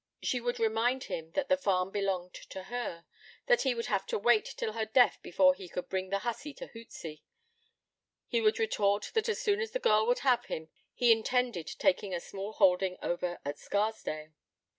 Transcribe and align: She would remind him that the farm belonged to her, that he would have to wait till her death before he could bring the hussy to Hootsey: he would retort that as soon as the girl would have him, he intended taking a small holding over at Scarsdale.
She 0.23 0.41
would 0.41 0.59
remind 0.59 1.03
him 1.03 1.29
that 1.33 1.47
the 1.47 1.55
farm 1.55 1.91
belonged 1.91 2.33
to 2.33 2.63
her, 2.73 3.05
that 3.45 3.61
he 3.61 3.75
would 3.75 3.85
have 3.85 4.07
to 4.07 4.17
wait 4.17 4.45
till 4.57 4.71
her 4.73 4.85
death 4.87 5.19
before 5.21 5.53
he 5.53 5.69
could 5.69 5.89
bring 5.89 6.09
the 6.09 6.17
hussy 6.25 6.55
to 6.55 6.69
Hootsey: 6.69 7.21
he 8.25 8.41
would 8.41 8.57
retort 8.57 9.11
that 9.13 9.29
as 9.29 9.39
soon 9.39 9.59
as 9.59 9.73
the 9.73 9.79
girl 9.79 10.07
would 10.07 10.21
have 10.25 10.45
him, 10.45 10.69
he 10.95 11.11
intended 11.11 11.67
taking 11.77 12.15
a 12.15 12.19
small 12.19 12.53
holding 12.53 12.97
over 13.03 13.37
at 13.45 13.59
Scarsdale. 13.59 14.33